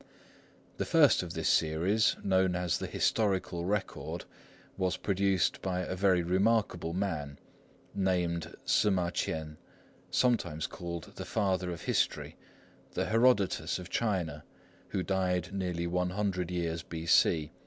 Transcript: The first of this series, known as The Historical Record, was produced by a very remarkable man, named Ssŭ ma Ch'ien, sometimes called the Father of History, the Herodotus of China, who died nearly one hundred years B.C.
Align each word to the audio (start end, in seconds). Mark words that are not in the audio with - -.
The 0.77 0.85
first 0.85 1.21
of 1.21 1.35
this 1.35 1.47
series, 1.47 2.15
known 2.23 2.55
as 2.55 2.79
The 2.79 2.87
Historical 2.87 3.65
Record, 3.65 4.25
was 4.75 4.97
produced 4.97 5.61
by 5.61 5.81
a 5.81 5.95
very 5.95 6.23
remarkable 6.23 6.91
man, 6.91 7.37
named 7.93 8.55
Ssŭ 8.65 8.91
ma 8.93 9.11
Ch'ien, 9.11 9.57
sometimes 10.09 10.65
called 10.65 11.11
the 11.17 11.23
Father 11.25 11.69
of 11.69 11.81
History, 11.81 12.35
the 12.93 13.05
Herodotus 13.05 13.77
of 13.77 13.91
China, 13.91 14.43
who 14.87 15.03
died 15.03 15.53
nearly 15.53 15.85
one 15.85 16.09
hundred 16.09 16.49
years 16.49 16.81
B.C. 16.81 17.51